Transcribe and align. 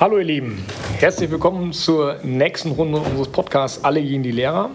Hallo 0.00 0.18
ihr 0.18 0.24
Lieben, 0.24 0.64
herzlich 1.00 1.28
willkommen 1.28 1.72
zur 1.72 2.20
nächsten 2.22 2.70
Runde 2.70 2.98
unseres 3.00 3.26
Podcasts 3.32 3.82
Alle 3.82 4.00
gegen 4.00 4.22
die 4.22 4.30
Lehrer. 4.30 4.70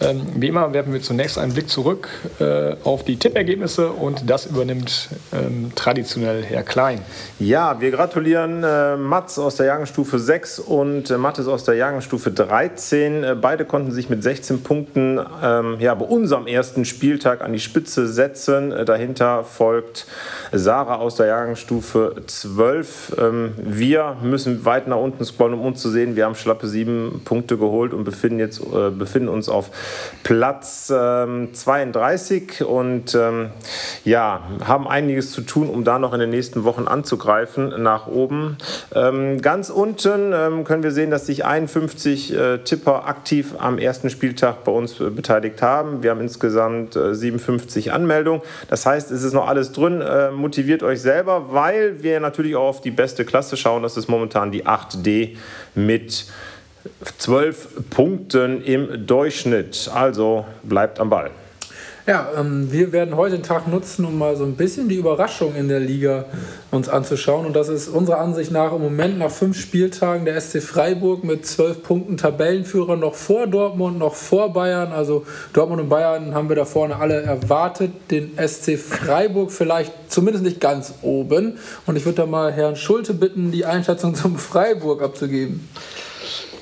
Ähm, 0.00 0.22
wie 0.36 0.48
immer 0.48 0.72
werfen 0.72 0.92
wir 0.92 1.00
zunächst 1.00 1.38
einen 1.38 1.52
Blick 1.52 1.68
zurück 1.68 2.08
äh, 2.40 2.74
auf 2.82 3.04
die 3.04 3.16
Tippergebnisse 3.16 3.90
und 3.90 4.28
das 4.28 4.46
übernimmt 4.46 5.08
ähm, 5.32 5.70
traditionell 5.76 6.42
Herr 6.42 6.64
Klein. 6.64 7.00
Ja, 7.38 7.80
wir 7.80 7.92
gratulieren 7.92 8.64
äh, 8.64 8.96
Mats 8.96 9.38
aus 9.38 9.54
der 9.56 9.66
Jahrgangsstufe 9.66 10.18
6 10.18 10.58
und 10.58 11.10
äh, 11.10 11.16
Mattes 11.16 11.46
aus 11.46 11.62
der 11.62 11.76
Jahrgangsstufe 11.76 12.32
13. 12.32 13.22
Äh, 13.22 13.36
beide 13.40 13.64
konnten 13.64 13.92
sich 13.92 14.10
mit 14.10 14.24
16 14.24 14.64
Punkten 14.64 15.20
ähm, 15.42 15.76
ja, 15.78 15.94
bei 15.94 16.06
unserem 16.06 16.48
ersten 16.48 16.84
Spieltag 16.84 17.40
an 17.40 17.52
die 17.52 17.60
Spitze 17.60 18.08
setzen. 18.08 18.72
Äh, 18.72 18.84
dahinter 18.84 19.44
folgt 19.44 20.06
Sarah 20.50 20.96
aus 20.96 21.14
der 21.14 21.26
Jahrgangsstufe 21.26 22.16
12. 22.26 23.16
Ähm, 23.20 23.52
wir 23.56 24.16
müssen 24.22 24.64
weit 24.64 24.88
nach 24.88 24.98
unten 24.98 25.24
scrollen, 25.24 25.54
um 25.54 25.64
uns 25.64 25.80
zu 25.80 25.88
sehen. 25.88 26.16
Wir 26.16 26.24
haben 26.24 26.34
schlappe 26.34 26.66
sieben 26.66 27.22
Punkte 27.24 27.56
geholt 27.56 27.94
und 27.94 28.02
befinden, 28.02 28.40
jetzt, 28.40 28.60
äh, 28.60 28.90
befinden 28.90 29.28
uns 29.28 29.48
auf 29.48 29.70
Platz 30.22 30.92
ähm, 30.94 31.52
32 31.52 32.64
und 32.64 33.14
ähm, 33.14 33.50
ja, 34.04 34.42
haben 34.64 34.88
einiges 34.88 35.32
zu 35.32 35.42
tun, 35.42 35.68
um 35.68 35.84
da 35.84 35.98
noch 35.98 36.12
in 36.14 36.20
den 36.20 36.30
nächsten 36.30 36.64
Wochen 36.64 36.88
anzugreifen 36.88 37.82
nach 37.82 38.06
oben. 38.06 38.56
Ähm, 38.94 39.40
ganz 39.42 39.70
unten 39.70 40.32
ähm, 40.32 40.64
können 40.64 40.82
wir 40.82 40.90
sehen, 40.90 41.10
dass 41.10 41.26
sich 41.26 41.44
51 41.44 42.34
äh, 42.34 42.58
Tipper 42.58 43.06
aktiv 43.06 43.54
am 43.58 43.78
ersten 43.78 44.10
Spieltag 44.10 44.64
bei 44.64 44.72
uns 44.72 44.98
äh, 45.00 45.10
beteiligt 45.10 45.60
haben. 45.62 46.02
Wir 46.02 46.10
haben 46.10 46.20
insgesamt 46.20 46.96
äh, 46.96 47.14
57 47.14 47.92
Anmeldungen. 47.92 48.42
Das 48.68 48.86
heißt, 48.86 49.10
es 49.10 49.22
ist 49.22 49.34
noch 49.34 49.46
alles 49.46 49.72
drin. 49.72 50.00
Äh, 50.00 50.30
motiviert 50.30 50.82
euch 50.82 51.00
selber, 51.00 51.52
weil 51.52 52.02
wir 52.02 52.20
natürlich 52.20 52.56
auch 52.56 52.68
auf 52.68 52.80
die 52.80 52.90
beste 52.90 53.24
Klasse 53.24 53.56
schauen. 53.56 53.82
Das 53.82 53.96
ist 53.96 54.08
momentan 54.08 54.50
die 54.50 54.66
8D 54.66 55.36
mit 55.74 56.26
12 57.18 57.90
Punkten 57.90 58.62
im 58.62 59.06
Durchschnitt. 59.06 59.90
Also 59.92 60.44
bleibt 60.62 61.00
am 61.00 61.10
Ball. 61.10 61.30
Ja, 62.06 62.28
ähm, 62.38 62.70
wir 62.70 62.92
werden 62.92 63.16
heute 63.16 63.36
den 63.36 63.42
Tag 63.42 63.66
nutzen, 63.66 64.04
um 64.04 64.18
mal 64.18 64.36
so 64.36 64.44
ein 64.44 64.56
bisschen 64.56 64.90
die 64.90 64.96
Überraschung 64.96 65.54
in 65.54 65.68
der 65.68 65.80
Liga 65.80 66.26
uns 66.70 66.90
anzuschauen. 66.90 67.46
Und 67.46 67.56
das 67.56 67.70
ist 67.70 67.88
unserer 67.88 68.18
Ansicht 68.18 68.50
nach 68.50 68.74
im 68.74 68.82
Moment 68.82 69.16
nach 69.16 69.30
fünf 69.30 69.58
Spieltagen 69.58 70.26
der 70.26 70.38
SC 70.38 70.60
Freiburg 70.60 71.24
mit 71.24 71.46
zwölf 71.46 71.82
Punkten 71.82 72.18
Tabellenführer 72.18 72.96
noch 72.96 73.14
vor 73.14 73.46
Dortmund, 73.46 73.98
noch 73.98 74.14
vor 74.14 74.52
Bayern. 74.52 74.92
Also 74.92 75.24
Dortmund 75.54 75.80
und 75.80 75.88
Bayern 75.88 76.34
haben 76.34 76.50
wir 76.50 76.56
da 76.56 76.66
vorne 76.66 76.96
alle 76.96 77.22
erwartet. 77.22 77.92
Den 78.10 78.36
SC 78.36 78.76
Freiburg 78.76 79.50
vielleicht 79.50 79.92
zumindest 80.08 80.44
nicht 80.44 80.60
ganz 80.60 80.92
oben. 81.00 81.56
Und 81.86 81.96
ich 81.96 82.04
würde 82.04 82.16
da 82.16 82.26
mal 82.26 82.52
Herrn 82.52 82.76
Schulte 82.76 83.14
bitten, 83.14 83.50
die 83.50 83.64
Einschätzung 83.64 84.14
zum 84.14 84.36
Freiburg 84.36 85.00
abzugeben. 85.00 85.66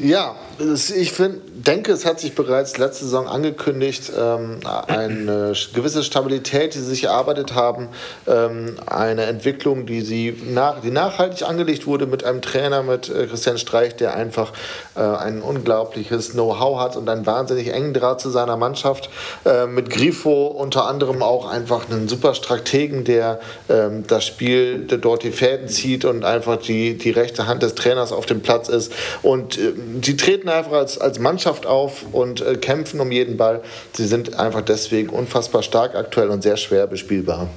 Ja, 0.03 0.35
ich 0.59 1.13
find, 1.13 1.41
denke, 1.55 1.93
es 1.93 2.05
hat 2.05 2.19
sich 2.19 2.35
bereits 2.35 2.77
letzte 2.77 3.05
Saison 3.05 3.29
angekündigt, 3.29 4.11
ähm, 4.19 4.59
eine 4.89 5.53
gewisse 5.73 6.03
Stabilität, 6.03 6.75
die 6.75 6.79
sie 6.79 6.87
sich 6.87 7.05
erarbeitet 7.05 7.55
haben, 7.55 7.89
ähm, 8.27 8.77
eine 8.87 9.27
Entwicklung, 9.27 9.87
die, 9.87 10.01
sie 10.01 10.37
nach, 10.45 10.81
die 10.81 10.91
nachhaltig 10.91 11.49
angelegt 11.49 11.87
wurde 11.87 12.07
mit 12.07 12.25
einem 12.25 12.43
Trainer, 12.43 12.83
mit 12.83 13.09
äh, 13.09 13.27
Christian 13.27 13.59
Streich, 13.59 13.95
der 13.95 14.15
einfach 14.15 14.53
äh, 14.97 15.01
ein 15.01 15.41
unglaubliches 15.41 16.33
Know-how 16.33 16.81
hat 16.81 16.97
und 16.97 17.09
einen 17.09 17.25
wahnsinnig 17.25 17.73
engen 17.73 17.95
Draht 17.95 18.21
zu 18.21 18.31
seiner 18.31 18.57
Mannschaft, 18.57 19.09
äh, 19.45 19.67
mit 19.67 19.89
Grifo 19.89 20.47
unter 20.49 20.89
anderem 20.89 21.23
auch 21.23 21.49
einfach 21.49 21.89
einen 21.89 22.09
super 22.09 22.35
Strategen, 22.35 23.05
der 23.05 23.39
ähm, 23.69 24.05
das 24.09 24.27
Spiel 24.27 24.81
der 24.81 24.99
dort 24.99 25.23
die 25.23 25.31
Fäden 25.31 25.69
zieht 25.69 26.05
und 26.05 26.25
einfach 26.25 26.57
die, 26.57 26.99
die 26.99 27.11
rechte 27.11 27.47
Hand 27.47 27.63
des 27.63 27.77
Trainers 27.77 28.11
auf 28.11 28.27
dem 28.27 28.41
Platz 28.41 28.69
ist. 28.69 28.93
Und 29.23 29.59
äh, 29.59 29.73
sie 30.03 30.17
treten 30.17 30.49
einfach 30.49 30.73
als, 30.73 30.99
als 30.99 31.19
Mannschaft 31.19 31.67
auf 31.67 32.05
und 32.13 32.41
äh, 32.41 32.57
kämpfen 32.57 33.01
um 33.01 33.11
jeden 33.13 33.37
Ball. 33.37 33.63
Sie 33.93 34.07
sind 34.07 34.39
einfach 34.39 34.63
deswegen 34.63 35.09
unfassbar 35.11 35.63
stark 35.63 35.95
aktuell 35.95 36.31
und 36.31 36.43
sehr 36.43 36.57
schwer 36.57 36.87
bespielbar. 36.87 37.49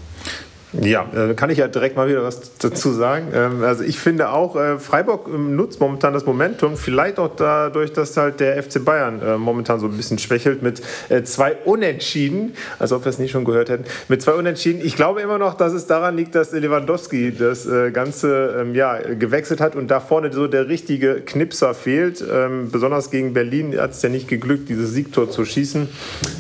Ja, 0.82 1.08
äh, 1.16 1.34
kann 1.36 1.50
ich 1.50 1.60
ja 1.60 1.68
direkt 1.68 1.96
mal 1.96 2.08
wieder 2.08 2.24
was 2.24 2.58
dazu 2.58 2.92
sagen. 2.92 3.28
Ähm, 3.34 3.64
also 3.64 3.84
ich 3.84 4.00
finde 4.00 4.30
auch, 4.30 4.56
äh, 4.56 4.78
Freiburg 4.80 5.28
ähm, 5.34 5.56
nutzt 5.56 5.80
momentan 5.80 6.14
das 6.14 6.26
Momentum, 6.26 6.76
vielleicht 6.76 7.20
auch 7.20 7.30
dadurch, 7.36 7.94
dass 7.94 8.18
halt 8.18 8.40
der 8.40 8.62
FC 8.62 8.84
Bayern 8.84 9.22
äh, 9.22 9.38
momentan 9.38 9.80
so 9.80 9.88
ein 9.88 9.96
bisschen 9.96 10.20
schwächelt 10.20 10.62
mit 10.62 10.82
zwei 11.26 11.56
Unentschieden, 11.66 12.54
als 12.80 12.92
ob 12.92 13.06
wir 13.06 13.10
es 13.10 13.20
nicht 13.20 13.32
schon 13.32 13.46
gehört 13.46 13.70
hätten, 13.70 13.86
mit 14.08 14.22
zwei 14.22 14.34
Unentschieden. 14.34 14.82
Ich 14.84 14.96
glaube 14.96 15.22
immer 15.22 15.38
noch, 15.38 15.56
dass 15.56 15.74
es 15.74 15.88
daran 15.88 16.18
liegt, 16.18 16.36
dass 16.36 16.52
Lewandowski 16.52 17.34
das 17.38 17.68
Ganze 17.94 18.58
ähm, 18.60 18.76
ja, 18.76 18.98
gewechselt 18.98 19.62
hat 19.62 19.76
und 19.76 19.90
da 19.90 20.00
vorne 20.00 20.32
so 20.32 20.48
der 20.48 20.68
richtige 20.68 21.22
Knipser 21.22 21.74
fehlt. 21.74 22.24
Besonders 22.72 23.12
gegen 23.12 23.34
Berlin 23.34 23.80
hat 23.80 23.92
es 23.92 24.02
ja 24.02 24.10
nicht 24.10 24.28
geglückt, 24.28 24.70
dieses 24.70 24.92
Siegtor 24.92 25.30
zu 25.30 25.46
schießen. 25.46 25.88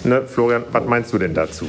Ne, 0.04 0.24
Florian, 0.26 0.64
was 0.72 0.86
meinst 0.86 1.14
du 1.14 1.18
denn 1.18 1.34
dazu? 1.34 1.68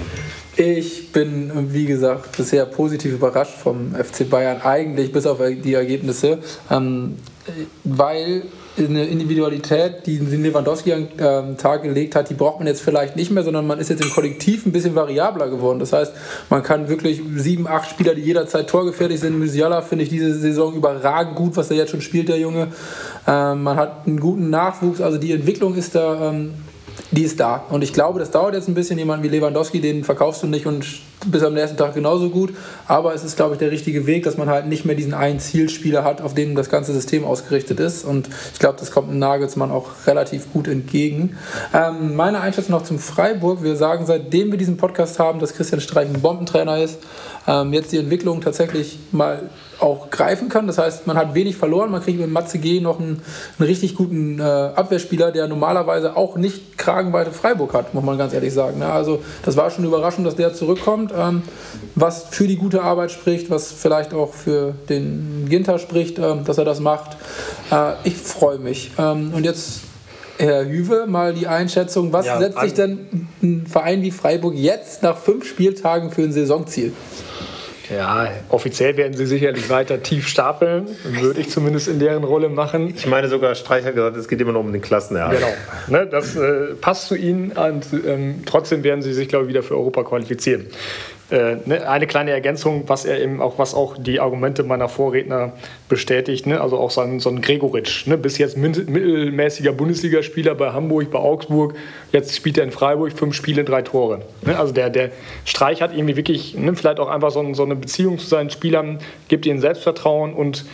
Ich 0.58 1.12
bin, 1.12 1.50
wie 1.72 1.84
gesagt, 1.84 2.34
bisher 2.34 2.64
positiv 2.64 3.12
überrascht 3.12 3.58
vom 3.58 3.94
FC 3.94 4.28
Bayern, 4.28 4.62
eigentlich 4.62 5.12
bis 5.12 5.26
auf 5.26 5.38
die 5.38 5.74
Ergebnisse, 5.74 6.38
ähm, 6.70 7.16
weil 7.84 8.42
eine 8.78 9.04
Individualität, 9.04 10.06
die 10.06 10.18
Lewandowski 10.18 10.92
an 10.92 11.08
ähm, 11.18 11.56
Tag 11.58 11.82
gelegt 11.82 12.14
hat, 12.14 12.30
die 12.30 12.34
braucht 12.34 12.58
man 12.58 12.66
jetzt 12.66 12.80
vielleicht 12.80 13.16
nicht 13.16 13.30
mehr, 13.30 13.42
sondern 13.42 13.66
man 13.66 13.78
ist 13.78 13.90
jetzt 13.90 14.02
im 14.02 14.10
Kollektiv 14.10 14.64
ein 14.66 14.72
bisschen 14.72 14.94
variabler 14.94 15.48
geworden. 15.48 15.78
Das 15.78 15.92
heißt, 15.92 16.12
man 16.50 16.62
kann 16.62 16.88
wirklich 16.88 17.20
sieben, 17.36 17.66
acht 17.66 17.90
Spieler, 17.90 18.14
die 18.14 18.22
jederzeit 18.22 18.68
torgefährlich 18.68 19.20
sind. 19.20 19.38
Musiala 19.38 19.82
finde 19.82 20.04
ich 20.04 20.10
diese 20.10 20.34
Saison 20.34 20.74
überragend 20.74 21.36
gut, 21.36 21.56
was 21.56 21.70
er 21.70 21.76
jetzt 21.76 21.90
schon 21.90 22.02
spielt, 22.02 22.28
der 22.28 22.38
Junge. 22.38 22.68
Ähm, 23.26 23.62
man 23.62 23.76
hat 23.76 24.06
einen 24.06 24.20
guten 24.20 24.50
Nachwuchs, 24.50 25.00
also 25.00 25.18
die 25.18 25.32
Entwicklung 25.32 25.74
ist 25.74 25.94
da 25.94 26.30
die 27.16 27.22
ist 27.22 27.40
da. 27.40 27.64
Und 27.70 27.82
ich 27.82 27.92
glaube, 27.92 28.18
das 28.20 28.30
dauert 28.30 28.54
jetzt 28.54 28.68
ein 28.68 28.74
bisschen. 28.74 28.98
Jemand 28.98 29.22
wie 29.22 29.28
Lewandowski, 29.28 29.80
den 29.80 30.04
verkaufst 30.04 30.42
du 30.42 30.46
nicht 30.46 30.66
und 30.66 30.86
bis 31.26 31.42
am 31.42 31.54
nächsten 31.54 31.76
Tag 31.76 31.94
genauso 31.94 32.30
gut. 32.30 32.54
Aber 32.86 33.14
es 33.14 33.24
ist, 33.24 33.36
glaube 33.36 33.54
ich, 33.54 33.58
der 33.58 33.70
richtige 33.70 34.06
Weg, 34.06 34.24
dass 34.24 34.36
man 34.36 34.48
halt 34.48 34.66
nicht 34.66 34.84
mehr 34.84 34.94
diesen 34.94 35.14
einen 35.14 35.40
Zielspieler 35.40 36.04
hat, 36.04 36.20
auf 36.20 36.34
dem 36.34 36.54
das 36.54 36.70
ganze 36.70 36.92
System 36.92 37.24
ausgerichtet 37.24 37.80
ist. 37.80 38.04
Und 38.04 38.28
ich 38.52 38.58
glaube, 38.58 38.76
das 38.78 38.90
kommt 38.90 39.14
Nagelsmann 39.14 39.70
auch 39.70 39.90
relativ 40.06 40.52
gut 40.52 40.68
entgegen. 40.68 41.36
Ähm, 41.74 42.16
meine 42.16 42.40
Einschätzung 42.40 42.72
noch 42.72 42.84
zum 42.84 42.98
Freiburg. 42.98 43.62
Wir 43.62 43.76
sagen, 43.76 44.06
seitdem 44.06 44.50
wir 44.50 44.58
diesen 44.58 44.76
Podcast 44.76 45.18
haben, 45.18 45.40
dass 45.40 45.54
Christian 45.54 45.80
Streich 45.80 46.08
ein 46.08 46.20
Bombentrainer 46.20 46.82
ist, 46.82 46.98
ähm, 47.46 47.72
jetzt 47.72 47.92
die 47.92 47.98
Entwicklung 47.98 48.40
tatsächlich 48.40 48.98
mal 49.12 49.50
auch 49.78 50.10
greifen 50.10 50.48
kann. 50.48 50.66
Das 50.66 50.78
heißt, 50.78 51.06
man 51.06 51.16
hat 51.16 51.34
wenig 51.34 51.56
verloren. 51.56 51.90
Man 51.90 52.02
kriegt 52.02 52.18
mit 52.18 52.30
Matze 52.30 52.58
G 52.58 52.80
noch 52.80 52.98
einen, 52.98 53.22
einen 53.58 53.66
richtig 53.66 53.94
guten 53.94 54.40
äh, 54.40 54.42
Abwehrspieler, 54.42 55.32
der 55.32 55.48
normalerweise 55.48 56.16
auch 56.16 56.36
nicht 56.36 56.78
kragenweite 56.78 57.30
Freiburg 57.30 57.74
hat, 57.74 57.94
muss 57.94 58.04
man 58.04 58.18
ganz 58.18 58.32
ehrlich 58.32 58.52
sagen. 58.52 58.80
Ja, 58.80 58.92
also 58.92 59.22
das 59.44 59.56
war 59.56 59.70
schon 59.70 59.84
eine 59.84 59.88
Überraschung, 59.88 60.24
dass 60.24 60.36
der 60.36 60.54
zurückkommt, 60.54 61.12
ähm, 61.18 61.42
was 61.94 62.24
für 62.30 62.46
die 62.46 62.56
gute 62.56 62.82
Arbeit 62.82 63.10
spricht, 63.10 63.50
was 63.50 63.72
vielleicht 63.72 64.14
auch 64.14 64.34
für 64.34 64.74
den 64.88 65.46
Ginter 65.48 65.78
spricht, 65.78 66.18
ähm, 66.18 66.44
dass 66.44 66.58
er 66.58 66.64
das 66.64 66.80
macht. 66.80 67.16
Äh, 67.70 67.92
ich 68.04 68.16
freue 68.16 68.58
mich. 68.58 68.92
Ähm, 68.98 69.32
und 69.34 69.44
jetzt 69.44 69.80
Herr 70.38 70.66
Hüwe, 70.66 71.06
mal 71.06 71.32
die 71.32 71.46
Einschätzung. 71.46 72.12
Was 72.12 72.26
ja, 72.26 72.38
setzt 72.38 72.60
sich 72.60 72.74
denn 72.74 73.28
ein 73.42 73.66
Verein 73.66 74.02
wie 74.02 74.10
Freiburg 74.10 74.54
jetzt 74.54 75.02
nach 75.02 75.16
fünf 75.16 75.46
Spieltagen 75.46 76.10
für 76.10 76.22
ein 76.22 76.32
Saisonziel? 76.32 76.92
Ja, 77.90 78.30
offiziell 78.48 78.96
werden 78.96 79.16
sie 79.16 79.26
sicherlich 79.26 79.68
weiter 79.70 80.02
tief 80.02 80.28
stapeln, 80.28 80.88
würde 81.04 81.40
ich 81.40 81.50
zumindest 81.50 81.88
in 81.88 81.98
deren 81.98 82.24
Rolle 82.24 82.48
machen. 82.48 82.94
Ich 82.96 83.06
meine 83.06 83.28
sogar, 83.28 83.54
Streich 83.54 83.84
hat 83.84 83.94
gesagt, 83.94 84.16
es 84.16 84.28
geht 84.28 84.40
immer 84.40 84.52
noch 84.52 84.60
um 84.60 84.72
den 84.72 84.82
Klassenerhalt. 84.82 85.38
Genau, 85.38 85.52
ne, 85.88 86.06
das 86.06 86.36
äh, 86.36 86.74
passt 86.80 87.08
zu 87.08 87.14
ihnen 87.14 87.52
und 87.52 87.86
ähm, 88.06 88.42
trotzdem 88.46 88.82
werden 88.84 89.02
sie 89.02 89.12
sich, 89.12 89.28
glaube 89.28 89.44
ich, 89.44 89.50
wieder 89.50 89.62
für 89.62 89.74
Europa 89.74 90.02
qualifizieren. 90.02 90.66
Äh, 91.28 91.56
ne, 91.66 91.88
eine 91.88 92.06
kleine 92.06 92.30
Ergänzung, 92.30 92.84
was 92.86 93.04
er 93.04 93.20
eben 93.20 93.42
auch, 93.42 93.58
was 93.58 93.74
auch 93.74 93.96
die 93.98 94.20
Argumente 94.20 94.62
meiner 94.62 94.88
Vorredner 94.88 95.54
bestätigt, 95.88 96.46
ne? 96.46 96.60
also 96.60 96.78
auch 96.78 96.92
so 96.92 97.00
ein, 97.00 97.18
so 97.18 97.30
ein 97.30 97.42
Gregoritsch, 97.42 98.06
ne? 98.06 98.16
bis 98.16 98.38
jetzt 98.38 98.56
mittelmäßiger 98.56 99.72
Bundesligaspieler 99.72 100.54
bei 100.54 100.72
Hamburg, 100.72 101.10
bei 101.10 101.18
Augsburg, 101.18 101.74
jetzt 102.12 102.36
spielt 102.36 102.58
er 102.58 102.64
in 102.64 102.70
Freiburg 102.70 103.12
fünf 103.12 103.34
Spiele, 103.34 103.64
drei 103.64 103.82
Tore. 103.82 104.22
Ne? 104.42 104.56
Also 104.56 104.72
der, 104.72 104.88
der 104.88 105.10
Streich 105.44 105.82
hat 105.82 105.92
irgendwie 105.92 106.16
wirklich, 106.16 106.54
ne, 106.54 106.76
vielleicht 106.76 107.00
auch 107.00 107.08
einfach 107.08 107.32
so, 107.32 107.54
so 107.54 107.64
eine 107.64 107.74
Beziehung 107.74 108.20
zu 108.20 108.26
seinen 108.26 108.50
Spielern, 108.50 109.00
gibt 109.26 109.46
ihnen 109.46 109.60
Selbstvertrauen 109.60 110.32
und 110.32 110.64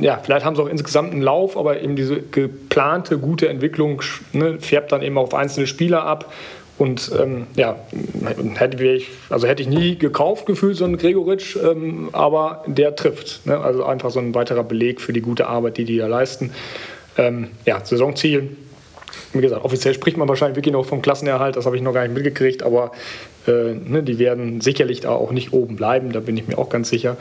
ja, 0.00 0.18
vielleicht 0.22 0.44
haben 0.46 0.56
sie 0.56 0.62
auch 0.62 0.68
insgesamt 0.68 1.12
einen 1.12 1.22
Lauf, 1.22 1.56
aber 1.56 1.82
eben 1.82 1.96
diese 1.96 2.20
geplante, 2.20 3.18
gute 3.18 3.48
Entwicklung 3.48 4.02
ne, 4.32 4.58
färbt 4.58 4.90
dann 4.90 5.02
eben 5.02 5.18
auf 5.18 5.34
einzelne 5.34 5.66
Spieler 5.66 6.04
ab. 6.04 6.32
Und 6.78 7.10
ähm, 7.18 7.46
ja, 7.56 7.76
hätte 8.56 8.84
ich, 8.84 9.08
also 9.30 9.46
hätte 9.46 9.62
ich 9.62 9.68
nie 9.68 9.96
gekauft 9.96 10.44
gefühlt, 10.46 10.76
so 10.76 10.84
einen 10.84 10.98
Gregoritsch, 10.98 11.56
ähm, 11.56 12.10
aber 12.12 12.64
der 12.66 12.94
trifft. 12.94 13.46
Ne? 13.46 13.58
Also 13.58 13.84
einfach 13.84 14.10
so 14.10 14.20
ein 14.20 14.34
weiterer 14.34 14.62
Beleg 14.62 15.00
für 15.00 15.12
die 15.12 15.22
gute 15.22 15.46
Arbeit, 15.46 15.78
die 15.78 15.84
die 15.84 15.96
da 15.96 16.06
leisten. 16.06 16.52
Ähm, 17.16 17.48
ja, 17.64 17.82
Saisonziel 17.82 18.56
wie 19.38 19.42
gesagt, 19.42 19.64
offiziell 19.64 19.94
spricht 19.94 20.16
man 20.16 20.28
wahrscheinlich 20.28 20.56
wirklich 20.56 20.72
noch 20.72 20.84
vom 20.84 21.02
Klassenerhalt, 21.02 21.56
das 21.56 21.66
habe 21.66 21.76
ich 21.76 21.82
noch 21.82 21.92
gar 21.92 22.02
nicht 22.02 22.14
mitgekriegt, 22.14 22.62
aber 22.62 22.92
äh, 23.46 23.74
ne, 23.74 24.02
die 24.02 24.18
werden 24.18 24.60
sicherlich 24.60 25.00
da 25.00 25.10
auch 25.10 25.32
nicht 25.32 25.52
oben 25.52 25.76
bleiben, 25.76 26.12
da 26.12 26.20
bin 26.20 26.36
ich 26.36 26.48
mir 26.48 26.58
auch 26.58 26.68
ganz 26.68 26.88
sicher, 26.88 27.16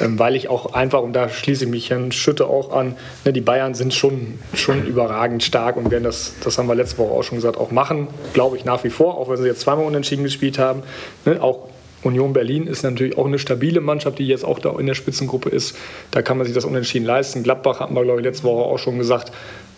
ähm, 0.00 0.18
weil 0.18 0.36
ich 0.36 0.48
auch 0.48 0.74
einfach, 0.74 1.02
und 1.02 1.12
da 1.12 1.28
schließe 1.28 1.64
ich 1.64 1.70
mich 1.70 1.90
Herrn 1.90 2.12
Schütte 2.12 2.46
auch 2.46 2.72
an, 2.72 2.96
ne, 3.24 3.32
die 3.32 3.40
Bayern 3.40 3.74
sind 3.74 3.94
schon, 3.94 4.38
schon 4.54 4.86
überragend 4.86 5.42
stark 5.42 5.76
und 5.76 5.90
werden 5.90 6.04
das, 6.04 6.34
das 6.42 6.58
haben 6.58 6.68
wir 6.68 6.74
letzte 6.74 6.98
Woche 6.98 7.12
auch 7.12 7.22
schon 7.22 7.36
gesagt, 7.36 7.56
auch 7.56 7.70
machen, 7.70 8.08
glaube 8.32 8.56
ich 8.56 8.64
nach 8.64 8.84
wie 8.84 8.90
vor, 8.90 9.18
auch 9.18 9.28
wenn 9.28 9.36
sie 9.36 9.46
jetzt 9.46 9.60
zweimal 9.60 9.84
unentschieden 9.84 10.24
gespielt 10.24 10.58
haben. 10.58 10.82
Ne, 11.24 11.42
auch 11.42 11.68
Union 12.06 12.32
Berlin 12.32 12.66
ist 12.66 12.82
natürlich 12.82 13.18
auch 13.18 13.26
eine 13.26 13.38
stabile 13.38 13.80
Mannschaft, 13.80 14.18
die 14.18 14.26
jetzt 14.26 14.44
auch 14.44 14.58
da 14.58 14.78
in 14.78 14.86
der 14.86 14.94
Spitzengruppe 14.94 15.48
ist. 15.48 15.76
Da 16.10 16.22
kann 16.22 16.38
man 16.38 16.46
sich 16.46 16.54
das 16.54 16.64
unentschieden 16.64 17.04
leisten. 17.04 17.42
Gladbach 17.42 17.80
hatten 17.80 17.94
wir, 17.94 18.04
glaube 18.04 18.20
ich, 18.20 18.24
letzte 18.24 18.44
Woche 18.44 18.64
auch 18.64 18.78
schon 18.78 18.98
gesagt, 18.98 19.32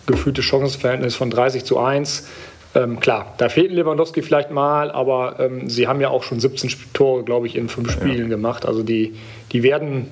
gefühlte 0.08 0.42
Chancenverhältnis 0.42 1.14
von 1.14 1.30
30 1.30 1.64
zu 1.64 1.78
1. 1.78 2.26
Ähm, 2.74 3.00
klar, 3.00 3.34
da 3.38 3.48
fehlt 3.48 3.72
Lewandowski 3.72 4.22
vielleicht 4.22 4.50
mal, 4.50 4.90
aber 4.90 5.36
ähm, 5.38 5.70
sie 5.70 5.86
haben 5.86 6.00
ja 6.00 6.10
auch 6.10 6.22
schon 6.22 6.40
17 6.40 6.70
Tore, 6.92 7.24
glaube 7.24 7.46
ich, 7.46 7.56
in 7.56 7.68
fünf 7.68 7.92
Spielen 7.92 8.24
ja. 8.24 8.28
gemacht. 8.28 8.66
Also 8.66 8.82
die, 8.82 9.14
die 9.52 9.62
werden 9.62 10.08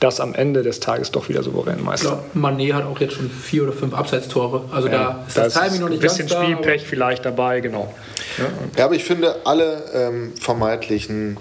das 0.00 0.18
am 0.18 0.34
Ende 0.34 0.62
des 0.62 0.80
Tages 0.80 1.10
doch 1.10 1.28
wieder 1.28 1.42
souverän 1.42 1.84
meistern. 1.84 2.18
Ja, 2.34 2.40
Mané 2.40 2.72
hat 2.72 2.86
auch 2.86 2.98
jetzt 3.00 3.14
schon 3.14 3.30
vier 3.30 3.64
oder 3.64 3.72
fünf 3.72 3.94
Abseitstore. 3.94 4.64
Also 4.72 4.88
ja, 4.88 4.92
da 4.92 5.24
ist 5.28 5.36
das, 5.36 5.54
das 5.54 5.62
Timing 5.62 5.80
noch 5.82 5.88
nicht 5.90 6.02
ganz 6.02 6.18
Ein 6.18 6.26
bisschen 6.26 6.42
Spielpech 6.42 6.86
vielleicht 6.86 7.24
dabei, 7.24 7.60
genau. 7.60 7.94
Ja, 8.38 8.44
ja 8.78 8.84
aber 8.86 8.94
ich 8.94 9.04
finde, 9.04 9.36
alle 9.44 9.84
ähm, 9.94 10.32
vermeintlichen 10.40 11.36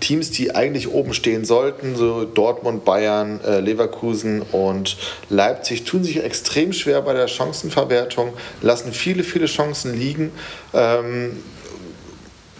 Teams, 0.00 0.30
die 0.30 0.54
eigentlich 0.54 0.88
oben 0.88 1.14
stehen 1.14 1.44
sollten, 1.44 1.96
so 1.96 2.24
Dortmund, 2.24 2.84
Bayern, 2.84 3.40
äh, 3.44 3.60
Leverkusen 3.60 4.42
und 4.42 4.96
Leipzig, 5.28 5.84
tun 5.84 6.04
sich 6.04 6.22
extrem 6.22 6.72
schwer 6.72 7.02
bei 7.02 7.12
der 7.12 7.28
Chancenverwertung, 7.28 8.32
lassen 8.62 8.92
viele, 8.92 9.22
viele 9.22 9.46
Chancen 9.46 9.98
liegen. 9.98 10.32
Ähm, 10.72 11.42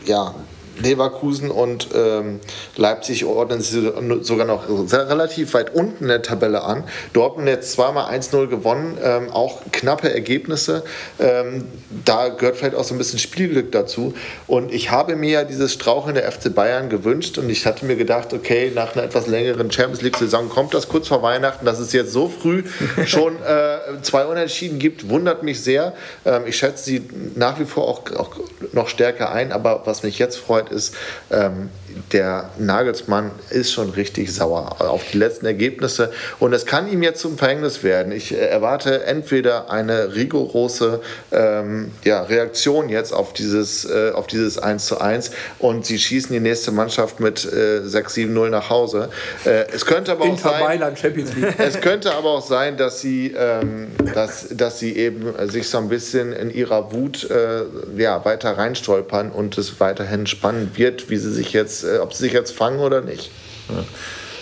ja, 0.07 0.35
Leverkusen 0.83 1.51
und 1.51 1.89
ähm, 1.95 2.41
Leipzig 2.77 3.25
ordnen 3.25 3.61
sie 3.61 3.93
sogar 4.23 4.47
noch 4.47 4.69
relativ 4.93 5.55
weit 5.55 5.75
unten 5.75 6.05
in 6.05 6.09
der 6.09 6.23
Tabelle 6.23 6.63
an. 6.63 6.85
Dortmund 7.13 7.49
jetzt 7.49 7.73
zweimal 7.73 8.13
1-0 8.13 8.47
gewonnen, 8.49 8.99
ähm, 9.03 9.31
auch 9.31 9.61
knappe 9.73 10.13
Ergebnisse. 10.13 10.85
Ähm, 11.19 11.67
da 12.05 12.29
gehört 12.29 12.57
vielleicht 12.57 12.75
auch 12.75 12.85
so 12.85 12.95
ein 12.95 12.99
bisschen 12.99 13.19
Spielglück 13.19 13.73
dazu. 13.73 14.15
Und 14.47 14.73
ich 14.73 14.91
habe 14.91 15.17
mir 15.17 15.31
ja 15.31 15.45
dieses 15.45 15.73
Straucheln 15.73 16.15
der 16.15 16.31
FC 16.31 16.55
Bayern 16.55 16.89
gewünscht 16.89 17.39
und 17.39 17.49
ich 17.51 17.67
hatte 17.67 17.85
mir 17.87 17.97
gedacht, 17.97 18.33
okay, 18.33 18.73
nach 18.75 18.95
einer 18.95 19.05
etwas 19.05 19.27
längeren 19.27 19.71
Champions 19.71 20.03
League-Saison 20.03 20.49
kommt 20.49 20.75
das 20.75 20.89
kurz 20.89 21.09
vor 21.09 21.23
Weihnachten, 21.23 21.65
dass 21.65 21.79
es 21.79 21.93
jetzt 21.93 22.13
so 22.13 22.29
früh 22.29 22.65
schon 23.07 23.37
äh, 23.37 24.03
zwei 24.03 24.25
Unentschieden 24.25 24.79
gibt, 24.79 25.09
wundert 25.09 25.43
mich 25.43 25.63
sehr. 25.63 25.95
Ähm, 26.25 26.43
ich 26.47 26.57
schätze 26.57 26.85
sie 26.85 27.03
nach 27.35 27.59
wie 27.59 27.65
vor 27.65 27.89
auch, 27.89 28.03
auch 28.17 28.31
noch 28.73 28.89
stärker 28.89 29.33
ein, 29.33 29.53
aber 29.53 29.83
was 29.85 30.03
mich 30.03 30.19
jetzt 30.19 30.37
freut, 30.37 30.64
Arbeit 30.65 30.71
ist, 30.73 30.97
ähm, 31.31 31.71
der 32.13 32.51
Nagelsmann 32.59 33.31
ist 33.51 33.73
schon 33.73 33.91
richtig 33.91 34.33
sauer 34.35 34.81
auf 34.81 35.03
die 35.13 35.19
letzten 35.19 35.47
Ergebnisse 35.47 36.13
und 36.39 36.53
es 36.53 36.67
kann 36.67 36.91
ihm 36.91 37.03
jetzt 37.03 37.21
zum 37.21 37.39
Verhängnis 37.39 37.83
werden. 37.83 38.13
Ich 38.13 38.33
äh, 38.33 38.37
erwarte 38.37 39.05
entweder 39.05 39.71
eine 39.71 40.15
rigorose 40.15 41.01
ähm, 41.33 41.93
ja, 42.05 42.23
Reaktion 42.23 42.89
jetzt 42.89 43.13
auf 43.13 43.33
dieses, 43.33 43.85
äh, 43.85 44.11
auf 44.13 44.27
dieses 44.27 44.59
1 44.59 44.87
zu 44.87 45.01
1 45.01 45.31
und 45.59 45.87
sie 45.87 45.99
schießen 45.99 46.33
die 46.33 46.41
nächste 46.41 46.73
Mannschaft 46.73 47.21
mit 47.21 47.45
äh, 47.45 47.81
6-7-0 47.81 48.49
nach 48.49 48.71
Hause. 48.71 49.11
Äh, 49.45 49.67
es 49.73 49.87
könnte 49.87 50.13
aber 50.13 50.25
auch 50.25 50.39
sein, 50.39 50.63
Mailand, 50.63 50.99
Champions 50.99 51.35
League. 51.35 51.55
es 51.59 51.81
könnte 51.81 52.15
aber 52.15 52.31
auch 52.31 52.47
sein, 52.47 52.77
dass 52.77 53.01
sie, 53.01 53.35
ähm, 53.37 53.89
dass, 54.15 54.49
dass 54.51 54.79
sie 54.79 54.97
eben 54.97 55.35
sich 55.49 55.69
so 55.69 55.79
ein 55.79 55.89
bisschen 55.89 56.33
in 56.33 56.51
ihrer 56.51 56.93
Wut 56.93 57.29
äh, 57.31 57.65
ja, 57.97 58.25
weiter 58.25 58.57
reinstolpern 58.57 59.31
und 59.31 59.59
es 59.59 59.81
weiterhin 59.81 60.27
spannend 60.27 60.79
wird, 60.79 61.11
wie 61.11 61.17
sie 61.17 61.33
sich 61.33 61.53
jetzt 61.53 61.84
äh, 61.85 61.99
ob 61.99 62.13
sie 62.13 62.25
sich 62.25 62.33
jetzt 62.33 62.53
fangen 62.53 62.81
oder 62.81 63.01
nicht. 63.01 63.31
Ja. 63.69 63.85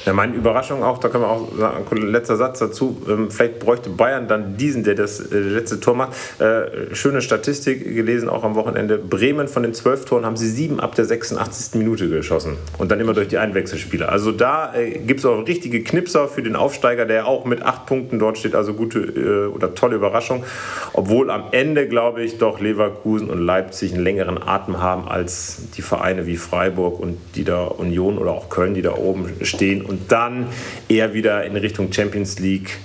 Ja, 0.05 0.13
meine 0.13 0.35
Überraschung 0.35 0.83
auch, 0.83 0.99
da 0.99 1.09
können 1.09 1.23
wir 1.23 1.31
auch 1.31 1.57
sagen, 1.57 1.97
letzter 1.97 2.37
Satz 2.37 2.59
dazu, 2.59 3.01
ähm, 3.09 3.31
vielleicht 3.31 3.61
bräuchte 3.61 3.89
Bayern 3.89 4.27
dann 4.27 4.57
diesen, 4.57 4.83
der 4.83 4.97
das 4.97 5.21
äh, 5.21 5.39
letzte 5.39 5.79
Tor 5.79 5.95
macht. 5.95 6.13
Äh, 6.41 6.95
schöne 6.95 7.23
Statistik 7.23 7.85
gelesen, 7.85 8.29
auch 8.29 8.43
am 8.43 8.57
Wochenende. 8.57 8.99
Bremen 8.99 9.47
von 9.47 9.63
den 9.63 9.75
zwölf 9.75 10.05
Toren 10.05 10.27
haben 10.27 10.37
sie 10.37 10.49
sieben 10.49 10.81
ab 10.81 10.97
der 10.97 11.05
86. 11.05 11.79
Minute 11.79 12.09
geschossen 12.09 12.57
und 12.79 12.91
dann 12.91 12.99
immer 12.99 13.15
durch 13.15 13.29
die 13.29 13.39
Einwechselspieler. 13.39 14.09
Also 14.09 14.33
da 14.33 14.75
äh, 14.75 14.99
gibt 14.99 15.21
es 15.21 15.27
auch 15.27 15.47
richtige 15.47 15.85
Knipser 15.85 16.27
für 16.27 16.43
den 16.43 16.57
Aufsteiger, 16.57 17.05
der 17.05 17.29
auch 17.29 17.45
mit 17.45 17.63
acht 17.63 17.87
Punkten 17.87 18.19
dort 18.19 18.39
steht, 18.39 18.57
also 18.57 18.75
gute 18.75 19.51
oder 19.55 19.75
tolle 19.75 19.97
Überraschung. 19.97 20.45
Obwohl 20.93 21.31
am 21.31 21.45
Ende, 21.53 21.87
glaube 21.87 22.23
ich, 22.23 22.39
doch 22.39 22.61
Leverkusen 22.61 23.31
und 23.31 23.41
Leipzig 23.41 23.95
einen 23.95 24.03
längeren 24.03 24.43
Atem 24.43 24.81
haben 24.81 25.09
als 25.09 25.63
die 25.77 25.83
Vereine 25.83 26.27
wie 26.27 26.37
Freiburg 26.37 26.99
und 26.99 27.19
die 27.35 27.45
da 27.45 27.65
Union 27.65 28.19
oder 28.19 28.33
auch 28.33 28.49
Köln, 28.49 28.75
die 28.75 28.83
da 28.83 28.95
oben 28.95 29.33
stehen 29.43 29.83
und 29.93 30.11
dann 30.11 30.47
eher 30.89 31.13
wieder 31.13 31.45
in 31.45 31.55
Richtung 31.55 31.93
Champions 31.93 32.39
League 32.39 32.79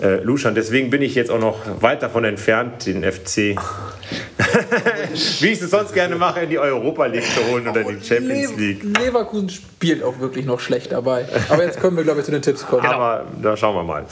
äh, 0.00 0.22
luschern. 0.22 0.54
Deswegen 0.54 0.90
bin 0.90 1.02
ich 1.02 1.14
jetzt 1.14 1.30
auch 1.30 1.40
noch 1.40 1.58
weit 1.82 2.02
davon 2.02 2.24
entfernt, 2.24 2.86
den 2.86 3.02
FC, 3.02 3.36
wie 5.40 5.48
ich 5.48 5.60
es 5.60 5.70
sonst 5.70 5.92
gerne 5.92 6.16
mache, 6.16 6.40
in 6.40 6.50
die 6.50 6.58
Europa 6.58 7.06
League 7.06 7.24
zu 7.24 7.44
holen 7.50 7.68
oder 7.68 7.80
in 7.80 7.98
die 7.98 8.06
Champions 8.06 8.56
League. 8.56 8.82
Leverkusen 8.82 9.50
spielt 9.50 10.02
auch 10.02 10.20
wirklich 10.20 10.46
noch 10.46 10.60
schlecht 10.60 10.92
dabei. 10.92 11.26
Aber 11.48 11.64
jetzt 11.64 11.80
können 11.80 11.96
wir, 11.96 12.04
glaube 12.04 12.20
ich, 12.20 12.26
zu 12.26 12.30
den 12.30 12.42
Tipps 12.42 12.64
kommen. 12.64 12.82
Genau. 12.82 12.94
Aber 12.94 13.26
da 13.42 13.56
schauen 13.56 13.74
wir 13.74 13.82
mal. 13.82 14.04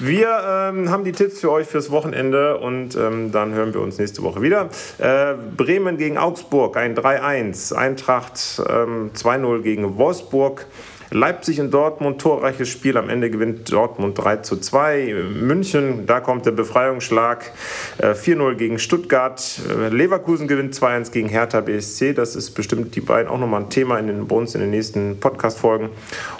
Wir 0.00 0.28
ähm, 0.72 0.90
haben 0.90 1.04
die 1.04 1.12
Tipps 1.12 1.40
für 1.40 1.52
euch 1.52 1.66
fürs 1.66 1.90
Wochenende 1.90 2.58
und 2.58 2.96
ähm, 2.96 3.30
dann 3.30 3.52
hören 3.52 3.74
wir 3.74 3.82
uns 3.82 3.98
nächste 3.98 4.22
Woche 4.22 4.40
wieder. 4.40 4.70
Äh, 4.98 5.34
Bremen 5.56 5.98
gegen 5.98 6.16
Augsburg, 6.16 6.76
ein 6.76 6.96
3-1. 6.96 7.74
Eintracht 7.74 8.62
ähm, 8.68 9.10
2-0 9.14 9.60
gegen 9.60 9.96
Wolfsburg. 9.98 10.66
Leipzig 11.14 11.60
und 11.60 11.72
Dortmund, 11.72 12.20
torreiches 12.20 12.68
Spiel. 12.68 12.96
Am 12.96 13.08
Ende 13.08 13.30
gewinnt 13.30 13.70
Dortmund 13.72 14.18
3 14.18 14.38
zu 14.38 14.56
2. 14.56 15.14
München, 15.32 16.06
da 16.06 16.18
kommt 16.18 16.44
der 16.44 16.50
Befreiungsschlag. 16.50 17.52
4-0 18.00 18.50
äh, 18.50 18.54
gegen 18.56 18.80
Stuttgart. 18.80 19.60
Äh, 19.70 19.94
Leverkusen 19.94 20.48
gewinnt 20.48 20.74
2-1 20.74 21.12
gegen 21.12 21.28
Hertha 21.28 21.60
BSC. 21.60 22.14
Das 22.14 22.34
ist 22.34 22.50
bestimmt 22.50 22.96
die 22.96 23.00
beiden 23.00 23.30
auch 23.30 23.38
nochmal 23.38 23.62
ein 23.62 23.70
Thema 23.70 23.96
in 24.00 24.08
den, 24.08 24.26
bei 24.26 24.34
uns 24.34 24.56
in 24.56 24.60
den 24.60 24.70
nächsten 24.70 25.20
Podcast-Folgen. 25.20 25.90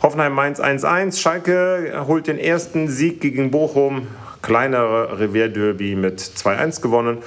Hoffenheim 0.03 0.33
Mainz 0.33 0.59
1-1. 0.59 1.21
Schalke 1.21 2.05
holt 2.09 2.27
den 2.27 2.41
ersten 2.41 2.89
Sieg 2.89 3.21
gegen 3.21 3.53
Bochum. 3.53 4.09
Kleinere 4.43 5.21
Revierderby 5.21 5.95
mit 5.95 6.21
2-1 6.21 6.83
gewonnen. 6.83 7.19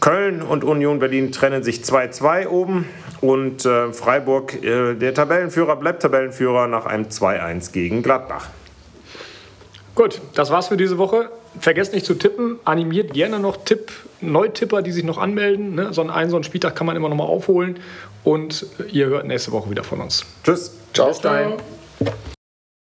Köln 0.00 0.40
und 0.40 0.64
Union 0.64 0.98
Berlin 1.00 1.32
trennen 1.32 1.62
sich 1.62 1.82
2-2 1.82 2.48
oben 2.48 2.86
und 3.22 3.64
äh, 3.64 3.92
Freiburg, 3.92 4.62
äh, 4.62 4.94
der 4.94 5.14
Tabellenführer, 5.14 5.76
bleibt 5.76 6.02
Tabellenführer 6.02 6.66
nach 6.66 6.84
einem 6.84 7.06
2-1 7.06 7.72
gegen 7.72 8.02
Gladbach. 8.02 8.48
Gut, 9.94 10.20
das 10.34 10.50
war's 10.50 10.68
für 10.68 10.76
diese 10.76 10.98
Woche. 10.98 11.30
Vergesst 11.60 11.94
nicht 11.94 12.04
zu 12.04 12.14
tippen. 12.14 12.58
Animiert 12.64 13.12
gerne 13.12 13.38
noch 13.38 13.64
Tipp, 13.64 13.92
Neutipper, 14.20 14.82
die 14.82 14.90
sich 14.90 15.04
noch 15.04 15.18
anmelden. 15.18 15.76
Ne? 15.76 15.92
So 15.92 16.02
einen, 16.02 16.30
so 16.30 16.36
einen 16.36 16.44
Spieltag 16.44 16.74
kann 16.74 16.86
man 16.86 16.96
immer 16.96 17.08
noch 17.08 17.16
mal 17.16 17.24
aufholen. 17.24 17.78
Und 18.24 18.66
ihr 18.90 19.06
hört 19.06 19.26
nächste 19.26 19.52
Woche 19.52 19.70
wieder 19.70 19.84
von 19.84 20.00
uns. 20.00 20.24
Tschüss. 20.44 20.76
Ciao. 20.92 21.08
Bis 21.08 21.20
dahin. 21.20 21.54